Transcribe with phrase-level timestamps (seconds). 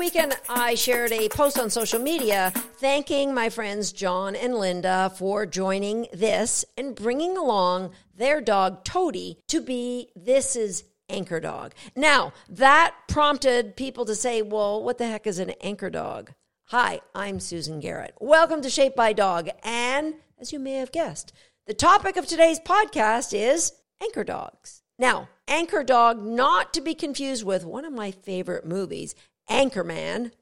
[0.00, 5.44] weekend, I shared a post on social media thanking my friends John and Linda for
[5.44, 11.74] joining this and bringing along their dog Toady to be this is anchor dog.
[11.94, 16.32] Now, that prompted people to say, well, what the heck is an anchor dog?
[16.68, 18.14] Hi, I'm Susan Garrett.
[18.20, 19.50] Welcome to Shaped by Dog.
[19.62, 21.34] And as you may have guessed,
[21.66, 24.80] the topic of today's podcast is anchor dogs.
[24.98, 29.14] Now, anchor dog, not to be confused with one of my favorite movies,
[29.50, 30.32] Anchorman.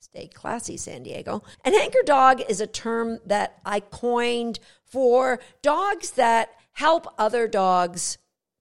[0.00, 1.42] Stay classy, San Diego.
[1.64, 8.18] An anchor dog is a term that I coined for dogs that help other dogs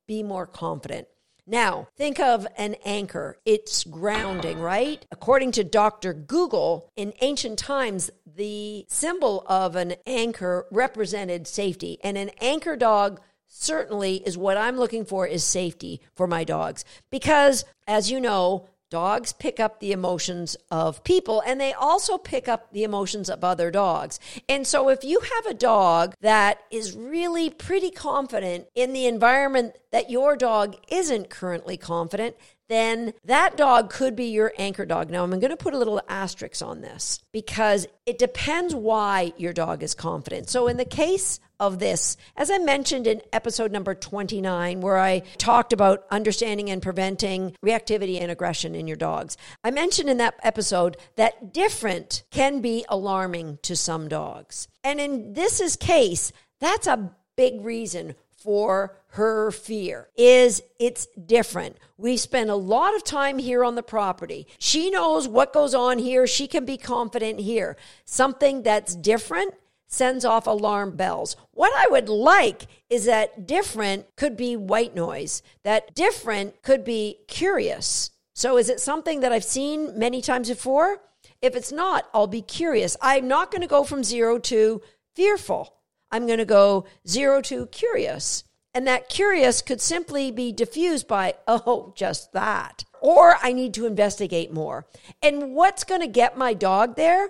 [0.08, 1.08] be more confident.
[1.46, 3.38] Now, think of an anchor.
[3.46, 5.06] It's grounding, right?
[5.12, 6.14] According to Dr.
[6.14, 13.20] Google, in ancient times, the symbol of an anchor represented safety, and an anchor dog
[13.46, 18.68] certainly is what I'm looking for is safety for my dogs because as you know,
[18.94, 23.44] Dogs pick up the emotions of people and they also pick up the emotions of
[23.44, 24.20] other dogs.
[24.48, 29.78] And so if you have a dog that is really pretty confident in the environment
[29.92, 32.36] that your dog isn't currently confident,
[32.74, 35.10] then that dog could be your anchor dog.
[35.10, 39.54] Now, I'm going to put a little asterisk on this because it depends why your
[39.54, 40.50] dog is confident.
[40.50, 42.18] So, in the case of this.
[42.36, 48.20] As I mentioned in episode number 29, where I talked about understanding and preventing reactivity
[48.20, 53.60] and aggression in your dogs, I mentioned in that episode that different can be alarming
[53.62, 54.68] to some dogs.
[54.84, 61.78] And in this case, that's a big reason for her fear is it's different.
[61.98, 64.48] We spend a lot of time here on the property.
[64.58, 66.28] She knows what goes on here.
[66.28, 67.78] She can be confident here.
[68.06, 69.54] Something that's different
[69.88, 71.36] sends off alarm bells.
[71.52, 77.20] What I would like is that different could be white noise, that different could be
[77.28, 78.10] curious.
[78.34, 80.98] So, is it something that I've seen many times before?
[81.42, 82.98] If it's not, I'll be curious.
[83.00, 84.82] I'm not going to go from zero to
[85.16, 85.76] fearful.
[86.14, 88.44] I'm going to go zero to curious.
[88.76, 92.86] And that curious could simply be diffused by, oh, just that.
[93.02, 94.86] Or I need to investigate more.
[95.22, 97.30] And what's going to get my dog there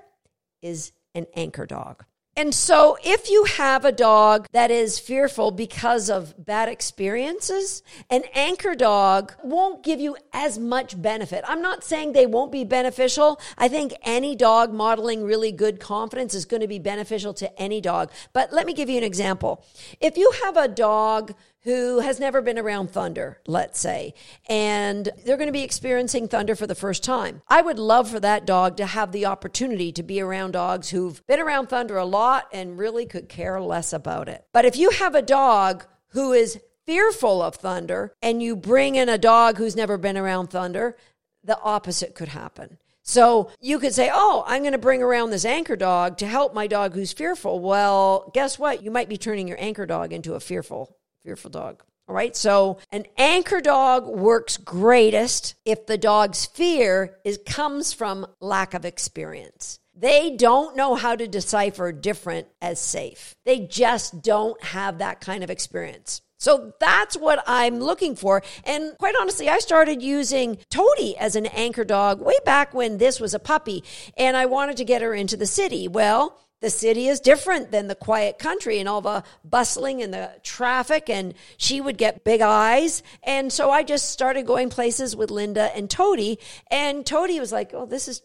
[0.62, 2.04] is an anchor dog.
[2.36, 8.24] And so, if you have a dog that is fearful because of bad experiences, an
[8.34, 11.44] anchor dog won't give you as much benefit.
[11.48, 13.40] I'm not saying they won't be beneficial.
[13.56, 17.80] I think any dog modeling really good confidence is going to be beneficial to any
[17.80, 18.12] dog.
[18.34, 19.64] But let me give you an example.
[20.02, 24.14] If you have a dog who has never been around thunder, let's say,
[24.50, 27.42] and they're going to be experiencing thunder for the first time.
[27.48, 31.26] I would love for that dog to have the opportunity to be around dogs who've
[31.26, 34.46] been around thunder a lot and really could care less about it.
[34.52, 39.08] But if you have a dog who is fearful of thunder and you bring in
[39.08, 40.98] a dog who's never been around thunder,
[41.44, 42.78] the opposite could happen.
[43.04, 46.54] So you could say, Oh, I'm going to bring around this anchor dog to help
[46.54, 47.60] my dog who's fearful.
[47.60, 48.82] Well, guess what?
[48.82, 51.84] You might be turning your anchor dog into a fearful fearful dog.
[52.08, 52.36] All right.
[52.36, 58.84] So an anchor dog works greatest if the dog's fear is comes from lack of
[58.84, 59.80] experience.
[59.96, 63.36] They don't know how to decipher different as safe.
[63.46, 66.22] They just don't have that kind of experience.
[66.40, 68.44] So that's what I'm looking for.
[68.66, 73.22] And quite honestly, I started using Toady as an anchor dog way back when this
[73.22, 73.82] was a puppy
[74.18, 75.88] and I wanted to get her into the city.
[75.88, 80.32] Well, the city is different than the quiet country and all the bustling and the
[80.44, 83.04] traffic and she would get big eyes.
[83.22, 86.40] And so i just started going places with linda and toady
[86.72, 88.22] and toady was like oh this is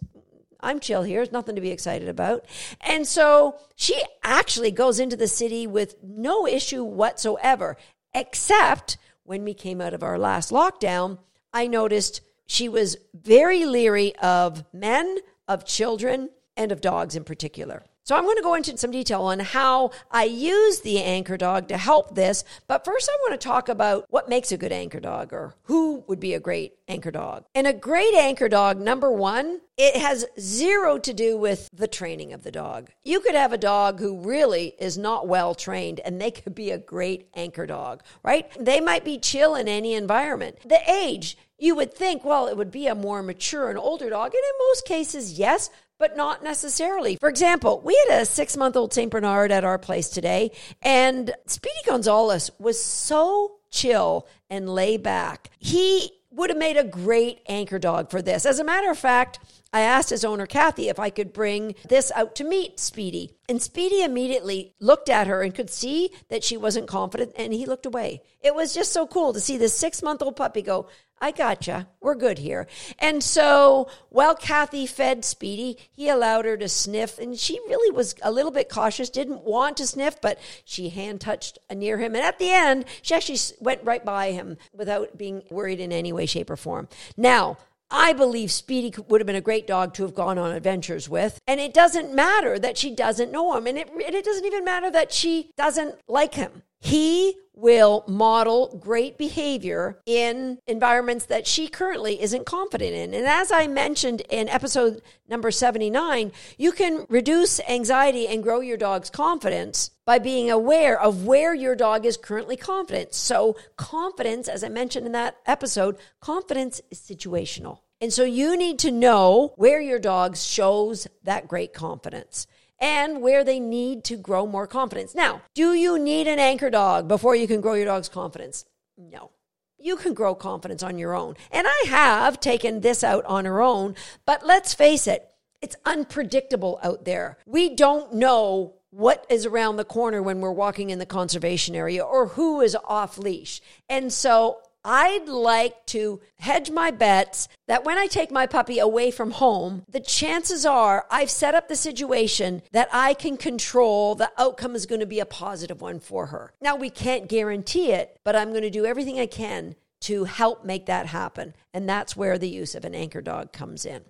[0.61, 1.19] i'm chill here.
[1.19, 2.47] There's nothing to be excited about.
[2.81, 7.77] And so she actually goes into the city with no issue whatsoever
[8.15, 11.19] except when we came out of our last lockdown
[11.53, 17.83] i noticed she was very leery of men of children and of dogs in particular
[18.09, 21.69] so I'm going to go into some detail on how I use the anchor dog
[21.69, 22.43] to help this.
[22.67, 26.05] But first, I want to talk about what makes a good anchor dog or who
[26.07, 27.45] would be a great anchor dog.
[27.55, 32.33] And a great anchor dog, number one, it has zero to do with the training
[32.33, 32.89] of the dog.
[33.05, 36.71] You could have a dog who really is not well trained and they could be
[36.71, 38.51] a great anchor dog, right?
[38.59, 40.57] They might be chill in any environment.
[40.65, 44.33] The age, you would think, well, it would be a more mature and older dog.
[44.33, 45.69] And in most cases, yes,
[45.99, 47.17] but not necessarily.
[47.17, 49.11] For example, we had a six month old St.
[49.11, 50.53] Bernard at our place today,
[50.83, 55.51] and Speedy Gonzalez was so chill and lay back.
[55.59, 58.47] He would have made a great anchor dog for this.
[58.47, 59.41] As a matter of fact,
[59.73, 63.33] I asked his owner, Kathy, if I could bring this out to meet Speedy.
[63.49, 67.67] And Speedy immediately looked at her and could see that she wasn't confident, and he
[67.67, 68.23] looked away.
[68.41, 70.89] It was just so cool to see this six month old puppy go,
[71.21, 71.89] I gotcha.
[72.01, 72.67] We're good here.
[72.99, 77.19] And so while Kathy fed Speedy, he allowed her to sniff.
[77.19, 81.21] And she really was a little bit cautious, didn't want to sniff, but she hand
[81.21, 82.15] touched near him.
[82.15, 86.13] And at the end, she actually went right by him without being worried in any
[86.13, 86.89] way, shape, or form.
[87.17, 87.59] Now,
[87.91, 91.39] I believe Speedy would have been a great dog to have gone on adventures with.
[91.47, 93.67] And it doesn't matter that she doesn't know him.
[93.67, 96.63] And it, and it doesn't even matter that she doesn't like him.
[96.81, 103.13] He will model great behavior in environments that she currently isn't confident in.
[103.13, 108.77] And as I mentioned in episode number 79, you can reduce anxiety and grow your
[108.77, 113.13] dog's confidence by being aware of where your dog is currently confident.
[113.13, 117.81] So, confidence, as I mentioned in that episode, confidence is situational.
[118.01, 122.47] And so you need to know where your dog shows that great confidence
[122.81, 125.15] and where they need to grow more confidence.
[125.15, 128.65] Now, do you need an anchor dog before you can grow your dog's confidence?
[128.97, 129.31] No.
[129.79, 131.37] You can grow confidence on your own.
[131.51, 133.95] And I have taken this out on her own,
[134.27, 135.29] but let's face it,
[135.61, 137.39] it's unpredictable out there.
[137.47, 142.03] We don't know what is around the corner when we're walking in the conservation area
[142.03, 143.61] or who is off leash.
[143.89, 144.59] And so
[144.91, 149.85] I'd like to hedge my bets that when I take my puppy away from home,
[149.87, 154.15] the chances are I've set up the situation that I can control.
[154.15, 156.55] The outcome is going to be a positive one for her.
[156.63, 160.65] Now, we can't guarantee it, but I'm going to do everything I can to help
[160.65, 161.55] make that happen.
[161.75, 164.05] And that's where the use of an anchor dog comes in.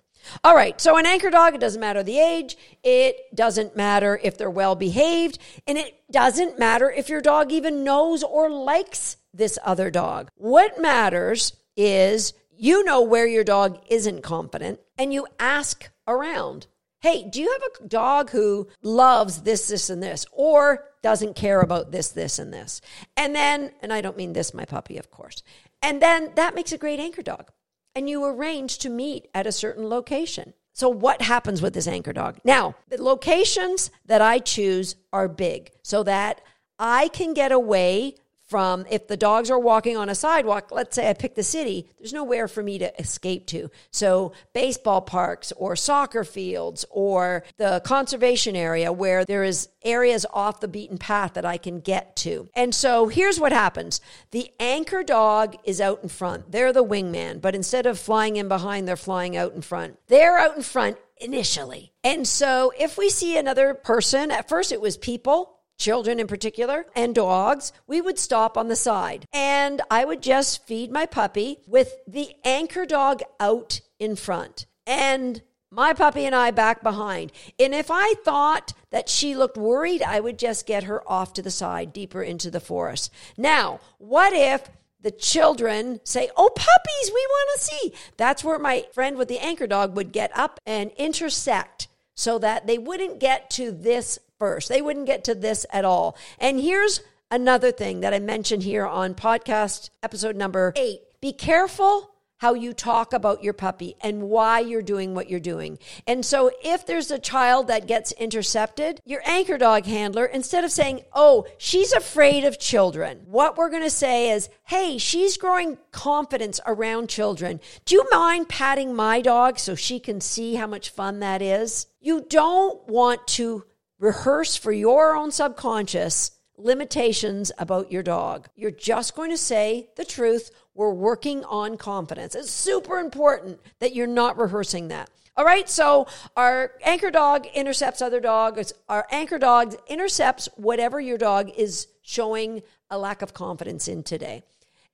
[0.45, 4.37] All right, so an anchor dog, it doesn't matter the age, it doesn't matter if
[4.37, 9.57] they're well behaved, and it doesn't matter if your dog even knows or likes this
[9.63, 10.29] other dog.
[10.35, 16.67] What matters is you know where your dog isn't confident and you ask around.
[17.01, 21.61] Hey, do you have a dog who loves this, this, and this, or doesn't care
[21.61, 22.81] about this, this, and this?
[23.15, 25.41] And then, and I don't mean this, my puppy, of course.
[25.81, 27.51] And then that makes a great anchor dog.
[27.95, 30.53] And you arrange to meet at a certain location.
[30.73, 32.39] So, what happens with this anchor dog?
[32.43, 36.41] Now, the locations that I choose are big so that
[36.77, 38.15] I can get away
[38.49, 41.87] from if the dogs are walking on a sidewalk, let's say I pick the city,
[41.99, 43.69] there's nowhere for me to escape to.
[43.91, 50.59] So, baseball parks or soccer fields or the conservation area where there is areas off
[50.59, 52.49] the beaten path that I can get to.
[52.55, 54.01] And so, here's what happens
[54.31, 58.47] the anchor dog is out in front, they're the wingman, but instead of flying in
[58.47, 59.99] behind, they're flying out in front.
[60.07, 61.91] They're out in front initially.
[62.03, 66.85] And so, if we see another person, at first it was people children in particular,
[66.95, 69.25] and dogs, we would stop on the side.
[69.33, 74.67] And I would just feed my puppy with the anchor dog out in front.
[74.85, 75.41] And
[75.71, 77.31] my puppy and I back behind.
[77.59, 81.41] And if I thought that she looked worried, I would just get her off to
[81.41, 83.11] the side, deeper into the forest.
[83.37, 84.69] Now, what if
[85.01, 87.93] the children say, Oh, puppies, we want to see?
[88.17, 91.87] That's where my friend with the anchor dog would get up and intersect
[92.19, 94.67] so that they wouldn't get to this first.
[94.67, 96.17] They wouldn't get to this at all.
[96.37, 96.99] And here's
[97.31, 102.73] another thing that I mentioned here on podcast episode number eight be careful how you
[102.73, 105.77] talk about your puppy and why you're doing what you're doing.
[106.07, 110.71] And so if there's a child that gets intercepted, your anchor dog handler, instead of
[110.71, 115.77] saying, oh, she's afraid of children, what we're going to say is, hey, she's growing
[115.91, 117.59] confidence around children.
[117.85, 121.87] Do you mind patting my dog so she can see how much fun that is?
[121.99, 123.65] You don't want to
[123.99, 128.49] rehearse for your own subconscious limitations about your dog.
[128.55, 130.51] You're just going to say the truth.
[130.75, 132.35] We're working on confidence.
[132.35, 135.09] It's super important that you're not rehearsing that.
[135.37, 138.73] All right, so our anchor dog intercepts other dogs.
[138.89, 144.43] Our anchor dog intercepts whatever your dog is showing a lack of confidence in today.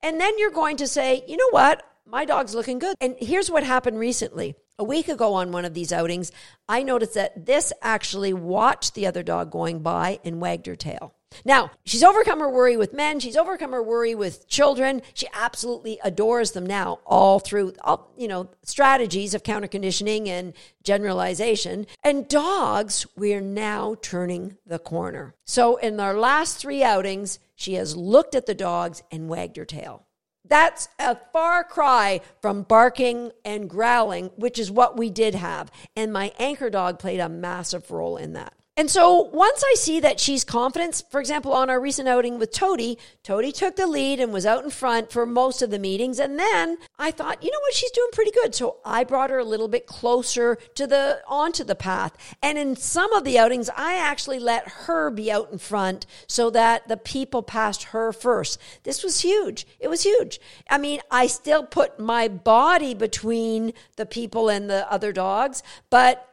[0.02, 1.82] And then you're going to say, you know what?
[2.06, 2.96] My dog's looking good.
[3.00, 6.30] And here's what happened recently a week ago on one of these outings,
[6.68, 11.14] I noticed that this actually watched the other dog going by and wagged her tail.
[11.44, 13.20] Now, she's overcome her worry with men.
[13.20, 15.02] She's overcome her worry with children.
[15.14, 20.54] She absolutely adores them now, all through, all, you know, strategies of counter conditioning and
[20.82, 21.86] generalization.
[22.02, 25.34] And dogs, we're now turning the corner.
[25.44, 29.64] So in our last three outings, she has looked at the dogs and wagged her
[29.64, 30.04] tail.
[30.48, 35.72] That's a far cry from barking and growling, which is what we did have.
[35.96, 38.54] And my anchor dog played a massive role in that.
[38.78, 42.52] And so once I see that she's confident, for example, on our recent outing with
[42.52, 46.18] Toady, Toady took the lead and was out in front for most of the meetings.
[46.18, 48.54] And then I thought, you know what, she's doing pretty good.
[48.54, 52.36] So I brought her a little bit closer to the onto the path.
[52.42, 56.50] And in some of the outings, I actually let her be out in front so
[56.50, 58.60] that the people passed her first.
[58.82, 59.66] This was huge.
[59.80, 60.38] It was huge.
[60.68, 66.25] I mean, I still put my body between the people and the other dogs, but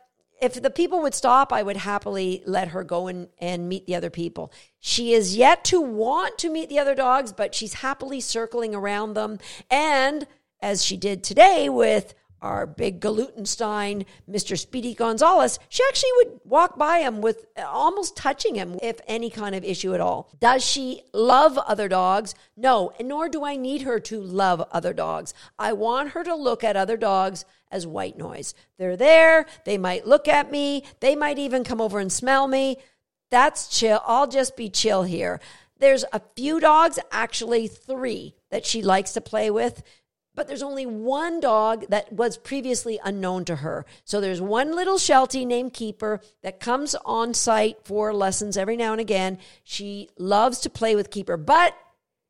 [0.44, 3.96] if the people would stop, I would happily let her go and, and meet the
[3.96, 4.52] other people.
[4.82, 9.14] She is yet to want to meet the other dogs, but she's happily circling around
[9.14, 9.40] them.
[9.72, 10.28] And
[10.62, 14.60] as she did today with our big Galutenstein, Mr.
[14.60, 19.56] Speedy Gonzalez, she actually would walk by him with almost touching him if any kind
[19.56, 20.30] of issue at all.
[20.40, 22.36] Does she love other dogs?
[22.58, 25.34] No, and nor do I need her to love other dogs.
[25.58, 28.54] I want her to look at other dogs as white noise.
[28.78, 32.78] They're there, they might look at me, they might even come over and smell me.
[33.32, 34.02] That's chill.
[34.06, 35.40] I'll just be chill here.
[35.80, 39.82] There's a few dogs, actually three, that she likes to play with
[40.36, 43.86] but there's only one dog that was previously unknown to her.
[44.04, 48.92] So there's one little Sheltie named Keeper that comes on site for lessons every now
[48.92, 49.38] and again.
[49.64, 51.76] She loves to play with Keeper, but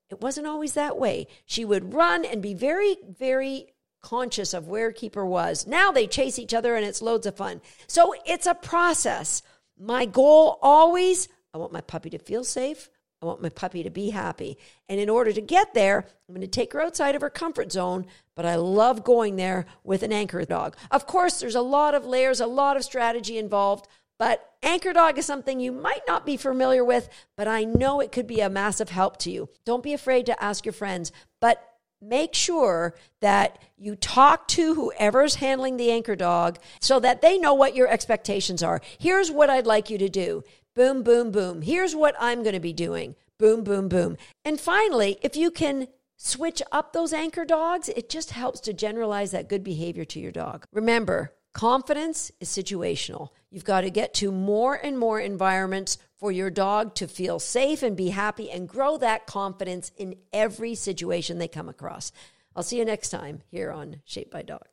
[0.10, 1.28] it wasn't always that way.
[1.46, 3.68] She would run and be very, very
[4.02, 5.66] conscious of where Keeper was.
[5.66, 7.62] Now they chase each other and it's loads of fun.
[7.88, 9.42] So it's a process.
[9.80, 12.90] My goal always, I want my puppy to feel safe.
[13.24, 14.58] I want my puppy to be happy.
[14.90, 17.72] And in order to get there, I'm going to take her outside of her comfort
[17.72, 20.76] zone, but I love going there with an anchor dog.
[20.92, 23.88] Of course, there's a lot of layers, a lot of strategy involved,
[24.20, 28.12] but anchor dog is something you might not be familiar with, but I know it
[28.12, 29.48] could be a massive help to you.
[29.64, 31.66] Don't be afraid to ask your friends, but
[32.02, 37.54] make sure that you talk to whoever's handling the anchor dog so that they know
[37.54, 38.82] what your expectations are.
[38.98, 40.44] Here's what I'd like you to do.
[40.76, 41.62] Boom, boom, boom.
[41.62, 43.16] Here's what I'm going to be doing.
[43.38, 44.18] Boom, boom, boom.
[44.44, 45.88] And finally, if you can
[46.18, 50.32] switch up those anchor dogs, it just helps to generalize that good behavior to your
[50.32, 50.66] dog.
[50.72, 53.30] Remember, confidence is situational.
[53.52, 57.84] You've got to get to more and more environments for your dog to feel safe
[57.84, 62.12] and be happy and grow that confidence in every situation they come across.
[62.56, 64.73] I'll see you next time here on Shaped by Dogs.